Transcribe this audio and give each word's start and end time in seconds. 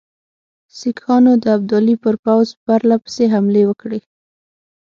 سیکهانو 0.77 1.31
د 1.43 1.45
ابدالي 1.57 1.95
پر 2.03 2.15
پوځ 2.25 2.47
پرله 2.65 2.95
پسې 3.03 3.25
حملې 3.33 3.63
وکړې. 3.67 3.99